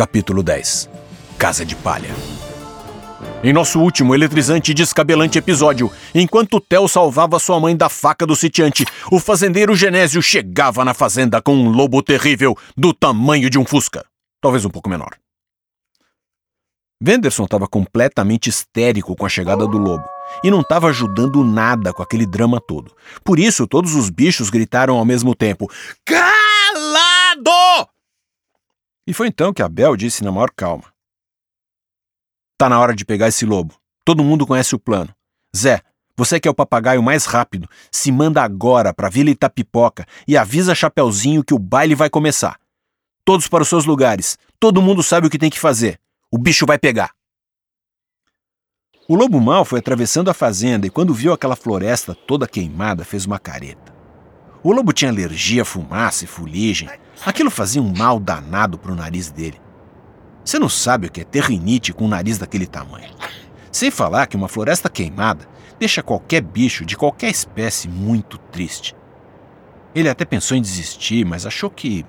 Capítulo 0.00 0.42
10 0.42 0.88
Casa 1.36 1.62
de 1.62 1.76
Palha 1.76 2.08
Em 3.44 3.52
nosso 3.52 3.78
último 3.78 4.14
eletrizante 4.14 4.70
e 4.70 4.74
descabelante 4.74 5.36
episódio, 5.36 5.92
enquanto 6.14 6.58
Theo 6.58 6.88
salvava 6.88 7.38
sua 7.38 7.60
mãe 7.60 7.76
da 7.76 7.90
faca 7.90 8.26
do 8.26 8.34
sitiante, 8.34 8.86
o 9.12 9.20
fazendeiro 9.20 9.76
Genésio 9.76 10.22
chegava 10.22 10.86
na 10.86 10.94
fazenda 10.94 11.42
com 11.42 11.54
um 11.54 11.68
lobo 11.68 12.02
terrível 12.02 12.56
do 12.74 12.94
tamanho 12.94 13.50
de 13.50 13.58
um 13.58 13.64
fusca. 13.66 14.02
Talvez 14.40 14.64
um 14.64 14.70
pouco 14.70 14.88
menor. 14.88 15.18
Venderson 16.98 17.44
estava 17.44 17.68
completamente 17.68 18.48
histérico 18.48 19.14
com 19.14 19.26
a 19.26 19.28
chegada 19.28 19.66
do 19.66 19.76
lobo 19.76 20.08
e 20.42 20.50
não 20.50 20.62
estava 20.62 20.88
ajudando 20.88 21.44
nada 21.44 21.92
com 21.92 22.02
aquele 22.02 22.24
drama 22.24 22.58
todo. 22.58 22.96
Por 23.22 23.38
isso, 23.38 23.66
todos 23.66 23.94
os 23.94 24.08
bichos 24.08 24.48
gritaram 24.48 24.96
ao 24.96 25.04
mesmo 25.04 25.34
tempo: 25.34 25.70
Calado! 26.06 27.90
E 29.06 29.14
foi 29.14 29.28
então 29.28 29.52
que 29.52 29.62
Abel 29.62 29.96
disse 29.96 30.22
na 30.22 30.30
maior 30.30 30.50
calma: 30.50 30.84
Tá 32.58 32.68
na 32.68 32.78
hora 32.78 32.94
de 32.94 33.04
pegar 33.04 33.28
esse 33.28 33.46
lobo. 33.46 33.74
Todo 34.04 34.24
mundo 34.24 34.46
conhece 34.46 34.74
o 34.74 34.78
plano. 34.78 35.14
Zé, 35.56 35.82
você 36.16 36.38
que 36.38 36.46
é 36.46 36.50
o 36.50 36.54
papagaio 36.54 37.02
mais 37.02 37.24
rápido, 37.24 37.68
se 37.90 38.12
manda 38.12 38.42
agora 38.42 38.92
para 38.92 39.08
Vila 39.08 39.30
Itapipoca 39.30 40.06
e 40.28 40.36
avisa 40.36 40.74
Chapeuzinho 40.74 41.42
que 41.42 41.54
o 41.54 41.58
baile 41.58 41.94
vai 41.94 42.10
começar. 42.10 42.58
Todos 43.24 43.48
para 43.48 43.62
os 43.62 43.68
seus 43.68 43.84
lugares. 43.84 44.38
Todo 44.58 44.82
mundo 44.82 45.02
sabe 45.02 45.26
o 45.26 45.30
que 45.30 45.38
tem 45.38 45.48
que 45.48 45.58
fazer. 45.58 45.98
O 46.30 46.36
bicho 46.36 46.66
vai 46.66 46.78
pegar. 46.78 47.12
O 49.08 49.14
lobo 49.16 49.40
mal 49.40 49.64
foi 49.64 49.78
atravessando 49.78 50.30
a 50.30 50.34
fazenda 50.34 50.86
e, 50.86 50.90
quando 50.90 51.14
viu 51.14 51.32
aquela 51.32 51.56
floresta 51.56 52.14
toda 52.14 52.46
queimada, 52.46 53.04
fez 53.04 53.26
uma 53.26 53.38
careta. 53.38 53.99
O 54.62 54.72
lobo 54.72 54.92
tinha 54.92 55.10
alergia 55.10 55.62
a 55.62 55.64
fumaça 55.64 56.24
e 56.24 56.26
fuligem. 56.26 56.88
Aquilo 57.24 57.50
fazia 57.50 57.80
um 57.80 57.92
mal 57.96 58.20
danado 58.20 58.76
para 58.76 58.92
o 58.92 58.96
nariz 58.96 59.30
dele. 59.30 59.58
Você 60.44 60.58
não 60.58 60.68
sabe 60.68 61.06
o 61.06 61.10
que 61.10 61.22
é 61.22 61.24
ter 61.24 61.44
rinite 61.44 61.92
com 61.92 62.04
um 62.04 62.08
nariz 62.08 62.36
daquele 62.36 62.66
tamanho. 62.66 63.08
Sem 63.72 63.90
falar 63.90 64.26
que 64.26 64.36
uma 64.36 64.48
floresta 64.48 64.90
queimada 64.90 65.48
deixa 65.78 66.02
qualquer 66.02 66.42
bicho 66.42 66.84
de 66.84 66.96
qualquer 66.96 67.30
espécie 67.30 67.88
muito 67.88 68.36
triste. 68.36 68.94
Ele 69.94 70.08
até 70.08 70.26
pensou 70.26 70.56
em 70.56 70.62
desistir, 70.62 71.24
mas 71.24 71.46
achou 71.46 71.70
que, 71.70 72.04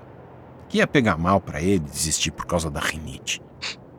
que 0.68 0.78
ia 0.78 0.86
pegar 0.86 1.16
mal 1.16 1.40
para 1.40 1.62
ele 1.62 1.78
desistir 1.80 2.32
por 2.32 2.44
causa 2.44 2.70
da 2.70 2.80
rinite. 2.80 3.40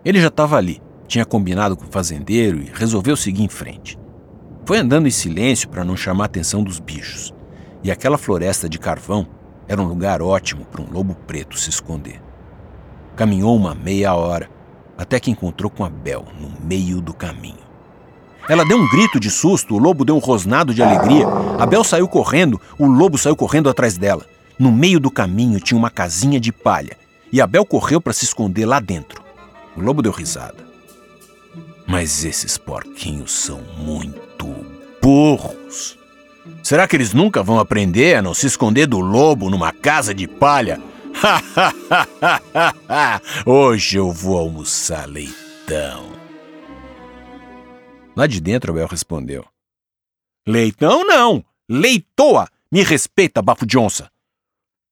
Ele 0.06 0.22
já 0.22 0.28
estava 0.28 0.58
ali, 0.58 0.80
tinha 1.08 1.26
combinado 1.26 1.76
com 1.76 1.86
o 1.86 1.92
fazendeiro 1.92 2.62
e 2.62 2.72
resolveu 2.72 3.18
seguir 3.18 3.44
em 3.44 3.50
frente. 3.50 3.98
Foi 4.66 4.78
andando 4.78 5.08
em 5.08 5.12
silêncio 5.12 5.68
para 5.70 5.84
não 5.84 5.98
chamar 5.98 6.26
a 6.26 6.28
atenção 6.28 6.64
dos 6.64 6.80
bichos. 6.80 7.33
E 7.84 7.92
aquela 7.92 8.18
floresta 8.18 8.70
de 8.70 8.80
carvão 8.80 9.28
era 9.68 9.82
um 9.82 9.86
lugar 9.86 10.22
ótimo 10.22 10.66
para 10.66 10.82
um 10.82 10.90
lobo 10.90 11.16
preto 11.28 11.60
se 11.60 11.70
esconder. 11.70 12.22
Caminhou 13.16 13.56
uma 13.56 13.76
meia 13.76 14.14
hora 14.16 14.50
até 14.98 15.20
que 15.20 15.30
encontrou 15.30 15.70
com 15.70 15.84
a 15.84 15.90
Bel 15.90 16.26
no 16.40 16.54
meio 16.66 17.02
do 17.02 17.14
caminho. 17.14 17.64
Ela 18.48 18.66
deu 18.66 18.78
um 18.78 18.90
grito 18.90 19.20
de 19.20 19.30
susto, 19.30 19.76
o 19.76 19.78
lobo 19.78 20.04
deu 20.06 20.16
um 20.16 20.20
rosnado 20.20 20.74
de 20.74 20.84
alegria. 20.84 21.26
A 21.60 21.66
Bel 21.66 21.84
saiu 21.84 22.08
correndo, 22.08 22.60
o 22.78 22.86
lobo 22.86 23.18
saiu 23.18 23.36
correndo 23.36 23.70
atrás 23.70 23.98
dela. 23.98 24.26
No 24.58 24.72
meio 24.72 25.00
do 25.00 25.10
caminho 25.12 25.60
tinha 25.60 25.78
uma 25.78 25.90
casinha 25.90 26.40
de 26.40 26.52
palha 26.52 26.98
e 27.32 27.42
a 27.42 27.48
Bel 27.48 27.66
correu 27.66 28.00
para 28.00 28.14
se 28.14 28.26
esconder 28.26 28.66
lá 28.66 28.80
dentro. 28.80 29.22
O 29.76 29.82
lobo 29.82 30.02
deu 30.02 30.12
risada. 30.12 30.64
Mas 31.88 32.24
esses 32.24 32.58
porquinhos 32.58 33.32
são 33.32 33.60
muito 33.78 34.48
burros. 35.02 35.98
Será 36.62 36.88
que 36.88 36.96
eles 36.96 37.14
nunca 37.14 37.42
vão 37.42 37.60
aprender 37.60 38.16
a 38.16 38.22
não 38.22 38.34
se 38.34 38.48
esconder 38.48 38.86
do 38.86 39.00
lobo 39.00 39.50
numa 39.50 39.72
casa 39.72 40.14
de 40.14 40.28
palha? 40.28 40.82
Hoje 43.46 43.98
eu 43.98 44.12
vou 44.12 44.38
almoçar 44.38 45.08
leitão. 45.08 46.12
Lá 48.16 48.28
de 48.28 48.42
dentro, 48.42 48.72
Abel 48.72 48.88
respondeu: 48.88 49.46
Leitão 50.48 51.06
não! 51.06 51.44
Leitoa! 51.70 52.48
Me 52.72 52.84
respeita, 52.84 53.42
bafo 53.42 53.66
de 53.66 53.78
onça! 53.78 54.10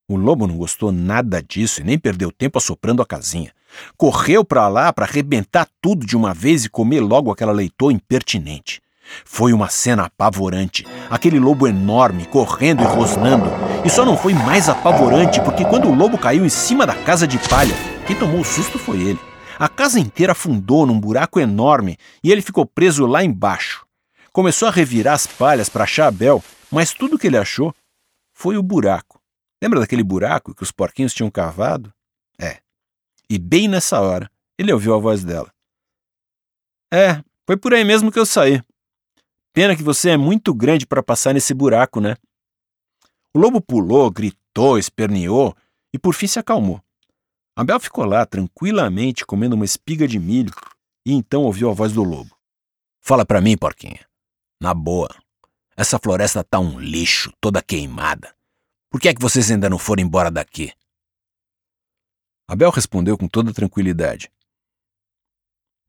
O 0.07 0.15
lobo 0.15 0.47
não 0.47 0.57
gostou 0.57 0.91
nada 0.91 1.41
disso 1.41 1.81
e 1.81 1.83
nem 1.83 1.97
perdeu 1.97 2.31
tempo 2.31 2.57
assoprando 2.57 3.01
a 3.01 3.05
casinha. 3.05 3.53
Correu 3.97 4.43
para 4.43 4.67
lá 4.67 4.91
para 4.91 5.05
arrebentar 5.05 5.67
tudo 5.81 6.05
de 6.05 6.15
uma 6.15 6.33
vez 6.33 6.65
e 6.65 6.69
comer 6.69 6.99
logo 6.99 7.31
aquela 7.31 7.51
leitoa 7.51 7.93
impertinente. 7.93 8.81
Foi 9.25 9.53
uma 9.53 9.69
cena 9.69 10.05
apavorante. 10.05 10.85
Aquele 11.09 11.39
lobo 11.39 11.67
enorme 11.67 12.25
correndo 12.25 12.81
e 12.83 12.85
rosnando. 12.85 13.49
E 13.85 13.89
só 13.89 14.05
não 14.05 14.17
foi 14.17 14.33
mais 14.33 14.69
apavorante 14.69 15.41
porque 15.41 15.65
quando 15.65 15.87
o 15.87 15.95
lobo 15.95 16.17
caiu 16.17 16.45
em 16.45 16.49
cima 16.49 16.85
da 16.85 16.95
casa 16.95 17.27
de 17.27 17.37
palha, 17.49 17.75
quem 18.05 18.15
tomou 18.15 18.41
o 18.41 18.45
susto 18.45 18.77
foi 18.77 19.01
ele. 19.01 19.19
A 19.57 19.69
casa 19.69 19.99
inteira 19.99 20.31
afundou 20.31 20.85
num 20.85 20.99
buraco 20.99 21.39
enorme 21.39 21.97
e 22.23 22.31
ele 22.31 22.41
ficou 22.41 22.65
preso 22.65 23.05
lá 23.05 23.23
embaixo. 23.23 23.85
Começou 24.33 24.67
a 24.67 24.71
revirar 24.71 25.13
as 25.13 25.27
palhas 25.27 25.69
para 25.69 25.83
achar 25.83 26.07
Abel, 26.07 26.43
mas 26.71 26.93
tudo 26.93 27.19
que 27.19 27.27
ele 27.27 27.37
achou 27.37 27.73
foi 28.33 28.57
o 28.57 28.63
buraco. 28.63 29.21
Lembra 29.61 29.79
daquele 29.79 30.03
buraco 30.03 30.55
que 30.55 30.63
os 30.63 30.71
porquinhos 30.71 31.13
tinham 31.13 31.29
cavado? 31.29 31.93
É. 32.39 32.57
E 33.29 33.37
bem 33.37 33.67
nessa 33.67 33.99
hora, 34.01 34.31
ele 34.57 34.73
ouviu 34.73 34.95
a 34.95 34.97
voz 34.97 35.23
dela. 35.23 35.51
É, 36.91 37.23
foi 37.45 37.55
por 37.55 37.73
aí 37.73 37.83
mesmo 37.83 38.11
que 38.11 38.17
eu 38.17 38.25
saí. 38.25 38.63
Pena 39.53 39.75
que 39.75 39.83
você 39.83 40.11
é 40.11 40.17
muito 40.17 40.53
grande 40.53 40.85
para 40.85 41.03
passar 41.03 41.33
nesse 41.33 41.53
buraco, 41.53 41.99
né? 41.99 42.15
O 43.33 43.39
lobo 43.39 43.61
pulou, 43.61 44.09
gritou, 44.09 44.77
esperneou 44.77 45.55
e 45.93 45.99
por 45.99 46.13
fim 46.13 46.27
se 46.27 46.39
acalmou. 46.39 46.81
Abel 47.55 47.79
ficou 47.79 48.05
lá 48.05 48.25
tranquilamente 48.25 49.25
comendo 49.25 49.55
uma 49.55 49.65
espiga 49.65 50.07
de 50.07 50.17
milho 50.17 50.53
e 51.05 51.13
então 51.13 51.43
ouviu 51.43 51.69
a 51.69 51.73
voz 51.73 51.91
do 51.91 52.03
lobo. 52.03 52.35
Fala 53.01 53.25
para 53.25 53.41
mim, 53.41 53.57
porquinha. 53.57 54.07
Na 54.61 54.73
boa. 54.73 55.09
Essa 55.75 55.99
floresta 55.99 56.43
tá 56.43 56.59
um 56.59 56.79
lixo, 56.79 57.33
toda 57.41 57.61
queimada. 57.61 58.33
Por 58.89 59.01
que 59.01 59.09
é 59.09 59.13
que 59.13 59.21
vocês 59.21 59.51
ainda 59.51 59.69
não 59.69 59.77
foram 59.77 60.03
embora 60.03 60.31
daqui? 60.31 60.71
Abel 62.47 62.69
respondeu 62.69 63.17
com 63.17 63.27
toda 63.27 63.53
tranquilidade. 63.53 64.31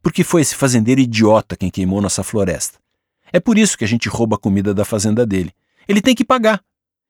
Porque 0.02 0.24
foi 0.24 0.42
esse 0.42 0.54
fazendeiro 0.54 1.00
idiota 1.00 1.56
quem 1.56 1.70
queimou 1.70 2.00
nossa 2.00 2.24
floresta. 2.24 2.81
É 3.32 3.40
por 3.40 3.56
isso 3.56 3.78
que 3.78 3.84
a 3.84 3.88
gente 3.88 4.08
rouba 4.08 4.36
a 4.36 4.38
comida 4.38 4.74
da 4.74 4.84
fazenda 4.84 5.24
dele. 5.24 5.52
Ele 5.88 6.02
tem 6.02 6.14
que 6.14 6.24
pagar. 6.24 6.62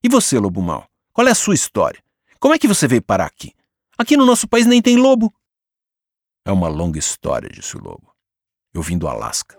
E 0.05 0.09
você, 0.09 0.39
lobo 0.39 0.63
mau? 0.63 0.87
Qual 1.13 1.27
é 1.27 1.31
a 1.31 1.35
sua 1.35 1.55
história? 1.55 2.01
Como 2.39 2.55
é 2.55 2.59
que 2.59 2.69
você 2.69 2.87
veio 2.87 3.03
parar 3.03 3.27
aqui? 3.27 3.53
Aqui 3.99 4.17
no 4.17 4.25
nosso 4.25 4.49
país 4.49 4.67
nem 4.67 4.81
tem 4.81 4.97
lobo. 4.97 5.33
É 6.45 6.53
uma 6.53 6.69
longa 6.69 6.99
história, 6.99 7.49
disse 7.49 7.77
o 7.77 7.81
lobo. 7.81 8.13
Eu 8.73 8.83
vim 8.83 8.97
do 8.97 9.09
Alasca. 9.09 9.59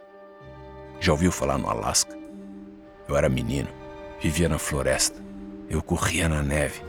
Já 1.00 1.12
ouviu 1.12 1.32
falar 1.32 1.58
no 1.58 1.70
Alasca? 1.70 2.18
Eu 3.08 3.16
era 3.16 3.30
menino, 3.30 3.70
vivia 4.22 4.48
na 4.50 4.58
floresta. 4.58 5.22
Eu 5.70 5.82
corria 5.82 6.28
na 6.28 6.42
neve. 6.42 6.82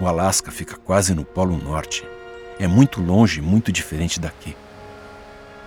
O 0.00 0.06
Alasca 0.06 0.50
fica 0.50 0.76
quase 0.76 1.14
no 1.14 1.24
Polo 1.24 1.56
Norte. 1.56 2.06
É 2.58 2.66
muito 2.66 3.02
longe, 3.02 3.40
muito 3.40 3.70
diferente 3.70 4.18
daqui. 4.18 4.56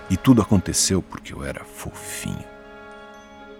E 0.10 0.18
tudo 0.18 0.42
aconteceu 0.42 1.02
porque 1.02 1.34
eu 1.34 1.44
era 1.44 1.64
fofinho. 1.64 2.53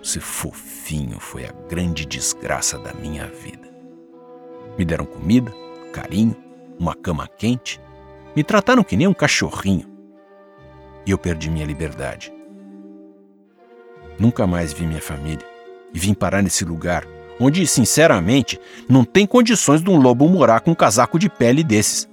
Ser 0.04 0.20
fofinho 0.20 1.18
foi 1.18 1.46
a 1.46 1.52
grande 1.70 2.06
desgraça 2.06 2.78
da 2.78 2.94
minha 2.94 3.26
vida. 3.26 3.74
Me 4.78 4.84
deram 4.84 5.06
comida, 5.06 5.50
carinho, 5.94 6.36
uma 6.78 6.94
cama 6.94 7.26
quente, 7.26 7.80
me 8.36 8.44
trataram 8.44 8.84
que 8.84 8.98
nem 8.98 9.08
um 9.08 9.14
cachorrinho. 9.14 9.88
E 11.06 11.12
eu 11.12 11.18
perdi 11.18 11.50
minha 11.50 11.66
liberdade. 11.66 12.34
Nunca 14.20 14.46
mais 14.46 14.74
vi 14.74 14.86
minha 14.86 15.02
família 15.02 15.48
e 15.94 15.98
vim 15.98 16.14
parar 16.14 16.42
nesse 16.42 16.66
lugar 16.66 17.06
onde, 17.40 17.66
sinceramente, 17.66 18.60
não 18.90 19.06
tem 19.06 19.26
condições 19.26 19.82
de 19.82 19.90
um 19.90 19.98
lobo 19.98 20.28
morar 20.28 20.60
com 20.60 20.72
um 20.72 20.76
casaco 20.76 21.18
de 21.18 21.30
pele 21.30 21.64
desses. 21.64 22.10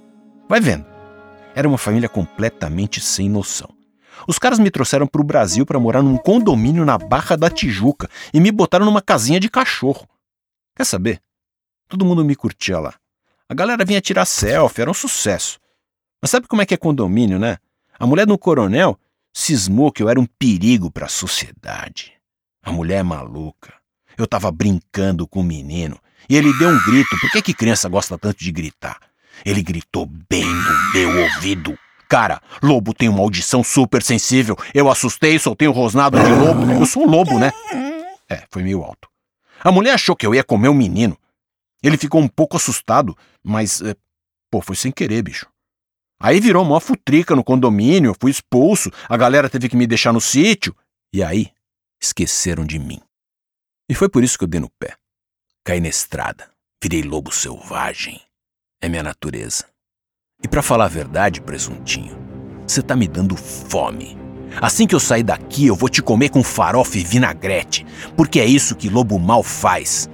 Vai 0.47 0.59
vendo. 0.59 0.85
Era 1.53 1.67
uma 1.67 1.77
família 1.77 2.07
completamente 2.07 3.01
sem 3.01 3.29
noção. 3.29 3.69
Os 4.27 4.37
caras 4.39 4.59
me 4.59 4.71
trouxeram 4.71 5.07
para 5.07 5.21
o 5.21 5.23
Brasil 5.23 5.65
para 5.65 5.79
morar 5.79 6.01
num 6.01 6.17
condomínio 6.17 6.85
na 6.85 6.97
Barra 6.97 7.35
da 7.35 7.49
Tijuca 7.49 8.09
e 8.33 8.39
me 8.39 8.51
botaram 8.51 8.85
numa 8.85 9.01
casinha 9.01 9.39
de 9.39 9.49
cachorro. 9.49 10.07
Quer 10.75 10.85
saber? 10.85 11.21
Todo 11.87 12.05
mundo 12.05 12.23
me 12.23 12.35
curtia 12.35 12.79
lá. 12.79 12.93
A 13.49 13.53
galera 13.53 13.83
vinha 13.83 13.99
tirar 13.99 14.25
selfie, 14.25 14.81
era 14.81 14.89
um 14.89 14.93
sucesso. 14.93 15.59
Mas 16.21 16.31
sabe 16.31 16.47
como 16.47 16.61
é 16.61 16.65
que 16.65 16.73
é 16.73 16.77
condomínio, 16.77 17.37
né? 17.37 17.57
A 17.99 18.07
mulher 18.07 18.25
do 18.25 18.37
coronel 18.37 18.97
cismou 19.33 19.91
que 19.91 20.01
eu 20.01 20.09
era 20.09 20.19
um 20.19 20.25
perigo 20.25 20.89
para 20.89 21.05
a 21.05 21.09
sociedade. 21.09 22.13
A 22.63 22.71
mulher 22.71 22.99
é 22.99 23.03
maluca. 23.03 23.73
Eu 24.17 24.27
tava 24.27 24.51
brincando 24.51 25.27
com 25.27 25.41
o 25.41 25.43
menino 25.43 25.99
e 26.29 26.35
ele 26.35 26.57
deu 26.57 26.69
um 26.69 26.83
grito. 26.83 27.19
Por 27.19 27.31
que, 27.31 27.41
que 27.41 27.53
criança 27.53 27.89
gosta 27.89 28.17
tanto 28.17 28.39
de 28.39 28.51
gritar? 28.51 28.99
Ele 29.43 29.63
gritou 29.63 30.05
bem 30.05 30.45
no 30.45 30.93
meu 30.93 31.23
ouvido. 31.23 31.77
Cara, 32.11 32.41
lobo 32.61 32.93
tem 32.93 33.07
uma 33.07 33.21
audição 33.21 33.63
super 33.63 34.03
sensível. 34.03 34.57
Eu 34.73 34.91
assustei, 34.91 35.39
soltei 35.39 35.69
o 35.69 35.71
rosnado 35.71 36.21
de 36.21 36.29
lobo. 36.29 36.69
Eu 36.69 36.85
sou 36.85 37.03
um 37.03 37.09
lobo, 37.09 37.39
né? 37.39 37.53
É, 38.29 38.45
foi 38.51 38.63
meio 38.63 38.83
alto. 38.83 39.07
A 39.63 39.71
mulher 39.71 39.93
achou 39.93 40.13
que 40.13 40.25
eu 40.25 40.35
ia 40.35 40.43
comer 40.43 40.67
o 40.67 40.73
menino. 40.73 41.17
Ele 41.81 41.97
ficou 41.97 42.19
um 42.19 42.27
pouco 42.27 42.57
assustado, 42.57 43.17
mas. 43.41 43.81
É, 43.81 43.95
pô, 44.51 44.59
foi 44.59 44.75
sem 44.75 44.91
querer, 44.91 45.21
bicho. 45.21 45.47
Aí 46.19 46.41
virou 46.41 46.65
mó 46.65 46.81
futrica 46.81 47.33
no 47.33 47.45
condomínio, 47.45 48.13
fui 48.19 48.29
expulso, 48.29 48.91
a 49.07 49.15
galera 49.15 49.49
teve 49.49 49.69
que 49.69 49.77
me 49.77 49.87
deixar 49.87 50.11
no 50.11 50.19
sítio. 50.19 50.75
E 51.13 51.23
aí, 51.23 51.47
esqueceram 52.03 52.65
de 52.65 52.77
mim. 52.77 52.99
E 53.89 53.95
foi 53.95 54.09
por 54.09 54.21
isso 54.21 54.37
que 54.37 54.43
eu 54.43 54.49
dei 54.49 54.59
no 54.59 54.69
pé. 54.69 54.97
Caí 55.63 55.79
na 55.79 55.87
estrada, 55.87 56.51
virei 56.83 57.03
lobo 57.03 57.31
selvagem. 57.31 58.19
É 58.81 58.89
minha 58.89 59.01
natureza. 59.01 59.70
E 60.43 60.47
para 60.47 60.61
falar 60.61 60.85
a 60.85 60.89
verdade, 60.89 61.41
presuntinho, 61.41 62.17
você 62.65 62.81
tá 62.81 62.95
me 62.95 63.07
dando 63.07 63.35
fome. 63.35 64.17
Assim 64.61 64.85
que 64.85 64.95
eu 64.95 64.99
sair 64.99 65.23
daqui, 65.23 65.67
eu 65.67 65.75
vou 65.75 65.87
te 65.87 66.01
comer 66.01 66.29
com 66.29 66.43
farofa 66.43 66.97
e 66.97 67.03
vinagrete, 67.03 67.85
porque 68.17 68.39
é 68.39 68.45
isso 68.45 68.75
que 68.75 68.89
lobo 68.89 69.17
mal 69.19 69.43
faz. 69.43 70.09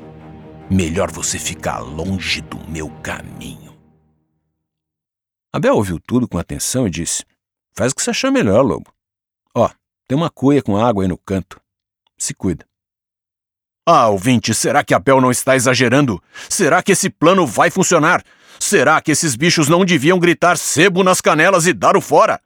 Melhor 0.69 1.09
você 1.11 1.39
ficar 1.39 1.79
longe 1.79 2.41
do 2.41 2.59
meu 2.69 2.89
caminho. 3.01 3.73
Abel 5.51 5.75
ouviu 5.75 5.99
tudo 5.99 6.27
com 6.27 6.37
atenção 6.37 6.85
e 6.85 6.89
disse: 6.89 7.23
Faz 7.73 7.91
o 7.91 7.95
que 7.95 8.01
você 8.01 8.09
achar 8.09 8.31
melhor, 8.31 8.63
lobo. 8.63 8.93
Ó, 9.55 9.69
tem 10.07 10.17
uma 10.17 10.29
cuia 10.29 10.61
com 10.61 10.77
água 10.77 11.03
aí 11.03 11.07
no 11.07 11.17
canto. 11.17 11.59
Se 12.17 12.33
cuida. 12.33 12.65
Ah, 13.89 14.09
ouvinte, 14.09 14.53
será 14.53 14.83
que 14.83 14.93
Abel 14.93 15.21
não 15.21 15.31
está 15.31 15.55
exagerando? 15.55 16.21
Será 16.49 16.83
que 16.83 16.91
esse 16.91 17.09
plano 17.09 17.47
vai 17.47 17.71
funcionar? 17.71 18.21
Será 18.59 18.99
que 18.99 19.13
esses 19.13 19.33
bichos 19.33 19.69
não 19.69 19.85
deviam 19.85 20.19
gritar 20.19 20.57
sebo 20.57 21.05
nas 21.05 21.21
canelas 21.21 21.65
e 21.65 21.71
dar 21.71 21.95
o 21.95 22.01
fora? 22.01 22.37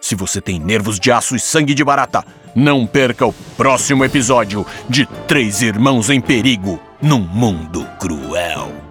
Se 0.00 0.16
você 0.16 0.40
tem 0.40 0.58
nervos 0.58 0.98
de 0.98 1.12
aço 1.12 1.36
e 1.36 1.38
sangue 1.38 1.72
de 1.72 1.84
barata, 1.84 2.24
não 2.52 2.84
perca 2.84 3.24
o 3.24 3.32
próximo 3.56 4.04
episódio 4.04 4.66
de 4.88 5.06
Três 5.28 5.62
Irmãos 5.62 6.10
em 6.10 6.20
Perigo 6.20 6.82
num 7.00 7.20
Mundo 7.20 7.86
Cruel. 8.00 8.89